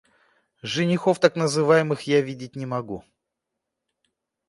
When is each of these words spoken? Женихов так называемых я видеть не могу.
Женихов 0.63 1.19
так 1.19 1.35
называемых 1.35 2.01
я 2.07 2.21
видеть 2.21 2.55
не 2.55 2.65
могу. 2.65 3.03